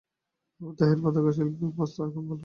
[0.61, 2.39] আবু তাহের পাদুকাশিল্পের অবস্থা এখন ভালো।